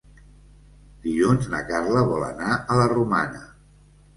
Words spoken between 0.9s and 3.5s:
Dilluns na Carla vol anar a la Romana.